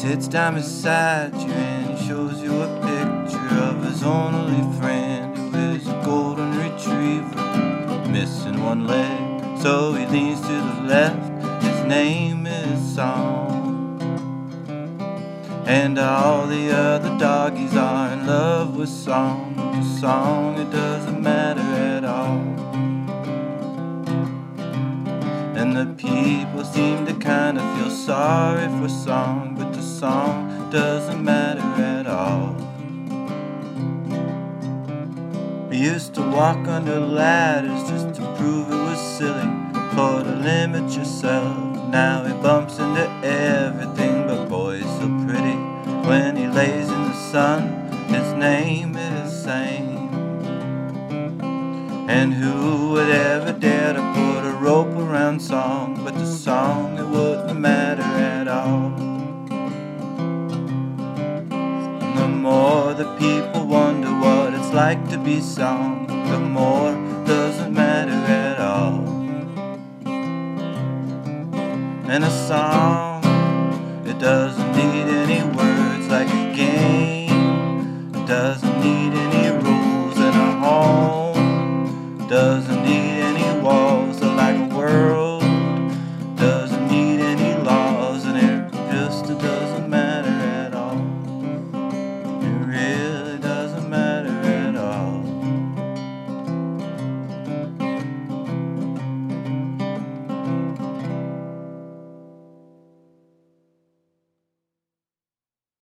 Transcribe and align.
sits 0.00 0.28
down 0.28 0.54
beside 0.54 1.34
you 1.34 1.52
and 1.52 1.90
he 1.90 2.08
shows 2.08 2.40
you 2.40 2.62
a 2.62 2.68
picture 2.76 3.54
of 3.58 3.84
his 3.84 4.02
only 4.02 4.78
friend 4.78 5.36
who 5.36 5.58
is 5.74 5.86
a 5.86 6.02
golden 6.02 6.56
retriever, 6.56 8.08
missing 8.08 8.64
one 8.64 8.86
leg. 8.86 9.58
So 9.58 9.92
he 9.92 10.06
leans 10.06 10.40
to 10.40 10.46
the 10.46 10.82
left, 10.86 11.62
his 11.62 11.84
name 11.84 12.46
is 12.46 12.94
Song. 12.94 14.00
And 15.66 15.98
all 15.98 16.46
the 16.46 16.74
other 16.74 17.18
doggies 17.18 17.76
are 17.76 18.10
in 18.14 18.26
love 18.26 18.76
with 18.76 18.88
Song. 18.88 19.54
Song, 20.00 20.58
it 20.58 20.70
doesn't 20.70 21.22
matter 21.22 21.60
at 21.60 22.06
all. 22.06 22.40
And 25.60 25.76
the 25.76 25.94
people 25.94 26.64
seem 26.64 27.04
to 27.04 27.12
kind 27.12 27.58
of 27.58 27.76
feel 27.76 27.90
sorry 27.90 28.66
for 28.80 28.88
Song, 28.88 29.56
but 29.58 29.69
song 30.00 30.70
doesn't 30.70 31.22
matter 31.22 31.60
at 31.60 32.06
all. 32.06 32.54
We 35.68 35.76
used 35.76 36.14
to 36.14 36.22
walk 36.22 36.66
under 36.66 36.98
ladders 36.98 37.82
just 37.90 38.14
to 38.14 38.22
prove 38.36 38.72
it 38.72 38.82
was 38.88 38.98
silly, 38.98 39.50
for 39.94 40.22
to 40.22 40.36
limit 40.42 40.90
yourself. 40.96 41.54
Now 41.90 42.24
he 42.24 42.32
bumps 42.42 42.78
into 42.78 43.06
everything, 43.22 44.26
but 44.26 44.48
boy, 44.48 44.80
so 44.80 45.06
pretty. 45.26 45.58
When 46.08 46.34
he 46.34 46.46
lays 46.46 46.88
in 46.88 47.02
the 47.02 47.20
sun, 47.30 47.60
his 48.08 48.32
name 48.32 48.96
is 48.96 49.42
Sane. 49.44 50.08
And 52.08 52.32
who 52.32 52.92
would 52.92 53.10
ever 53.10 53.52
dare 53.52 53.92
to 53.92 54.00
put 54.14 54.48
a 54.48 54.54
rope 54.54 54.96
around 54.96 55.40
song? 55.42 56.00
But 56.02 56.14
the 56.14 56.24
song, 56.24 56.99
the 63.00 63.16
people 63.16 63.64
wonder 63.64 64.10
what 64.10 64.52
it's 64.52 64.74
like 64.74 65.08
to 65.08 65.16
be 65.16 65.40
song, 65.40 66.06
the 66.06 66.38
more 66.38 66.92
doesn't 67.24 67.72
matter 67.72 68.12
at 68.12 68.60
all. 68.60 69.00
And 72.12 72.22
a 72.22 72.30
song, 72.30 73.09